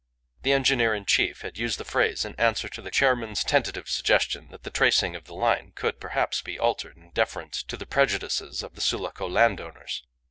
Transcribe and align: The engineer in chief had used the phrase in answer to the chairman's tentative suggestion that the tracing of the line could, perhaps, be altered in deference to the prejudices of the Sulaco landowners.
The 0.41 0.51
engineer 0.53 0.95
in 0.95 1.05
chief 1.05 1.41
had 1.41 1.59
used 1.59 1.77
the 1.77 1.85
phrase 1.85 2.25
in 2.25 2.33
answer 2.39 2.67
to 2.67 2.81
the 2.81 2.89
chairman's 2.89 3.43
tentative 3.43 3.87
suggestion 3.87 4.47
that 4.49 4.63
the 4.63 4.71
tracing 4.71 5.15
of 5.15 5.25
the 5.25 5.35
line 5.35 5.73
could, 5.75 5.99
perhaps, 5.99 6.41
be 6.41 6.57
altered 6.57 6.97
in 6.97 7.11
deference 7.11 7.61
to 7.61 7.77
the 7.77 7.85
prejudices 7.85 8.63
of 8.63 8.73
the 8.73 8.81
Sulaco 8.81 9.29
landowners. 9.29 10.01